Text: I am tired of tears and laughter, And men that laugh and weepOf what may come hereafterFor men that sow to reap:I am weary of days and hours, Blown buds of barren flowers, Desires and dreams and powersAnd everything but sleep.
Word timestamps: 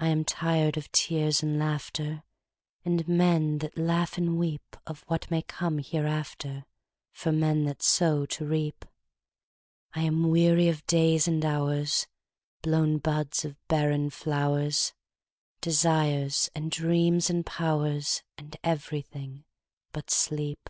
I 0.00 0.08
am 0.08 0.24
tired 0.24 0.76
of 0.76 0.90
tears 0.90 1.40
and 1.40 1.56
laughter, 1.56 2.24
And 2.84 3.06
men 3.06 3.58
that 3.58 3.78
laugh 3.78 4.18
and 4.18 4.30
weepOf 4.40 5.04
what 5.06 5.30
may 5.30 5.40
come 5.42 5.78
hereafterFor 5.78 6.64
men 7.32 7.64
that 7.66 7.80
sow 7.80 8.26
to 8.26 8.44
reap:I 8.44 10.02
am 10.02 10.30
weary 10.30 10.68
of 10.68 10.84
days 10.88 11.28
and 11.28 11.44
hours, 11.44 12.08
Blown 12.62 12.98
buds 12.98 13.44
of 13.44 13.54
barren 13.68 14.10
flowers, 14.10 14.94
Desires 15.60 16.50
and 16.52 16.68
dreams 16.68 17.30
and 17.30 17.46
powersAnd 17.46 18.56
everything 18.64 19.44
but 19.92 20.10
sleep. 20.10 20.68